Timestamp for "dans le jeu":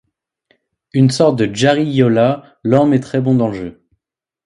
3.35-3.85